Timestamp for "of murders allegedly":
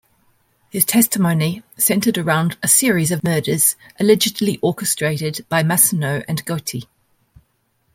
3.11-4.57